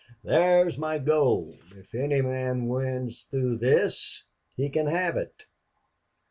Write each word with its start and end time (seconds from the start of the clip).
"There's 0.23 0.79
my 0.79 0.97
gold! 0.97 1.59
If 1.75 1.93
any 1.93 2.23
man 2.23 2.65
wins 2.67 3.27
through 3.29 3.57
this 3.59 4.23
he 4.55 4.67
can 4.67 4.87
have 4.87 5.15
it!" 5.15 5.45